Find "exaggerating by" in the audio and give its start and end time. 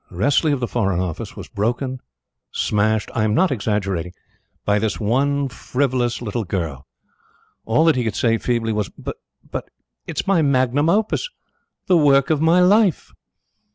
3.51-4.79